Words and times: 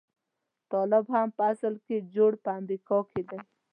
طالب 0.71 1.05
هم 1.15 1.27
په 1.37 1.43
اصل 1.51 1.73
کې 1.85 1.95
جوړ 2.15 2.31
په 2.43 2.49
امريکا 2.59 2.97
دی. 3.29 3.39